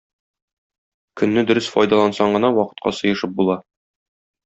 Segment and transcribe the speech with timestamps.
[1.21, 3.63] Көнне дөрес файдалансаң гына вакытка сыешып була.